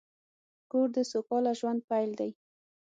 کور 0.71 0.87
د 0.95 0.97
سوکاله 1.11 1.51
ژوند 1.59 1.79
پیل 1.89 2.11
دی. 2.19 2.31